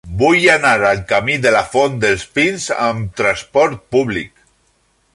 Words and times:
Vull 0.19 0.45
anar 0.53 0.71
al 0.91 1.03
camí 1.11 1.35
de 1.43 1.51
la 1.57 1.61
Font 1.75 2.01
dels 2.05 2.25
Pins 2.39 2.67
amb 2.89 3.15
trasport 3.23 3.89
públic. 3.97 4.35